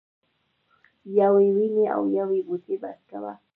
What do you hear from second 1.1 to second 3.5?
یوې ونې او یو بوټي بحث کاوه.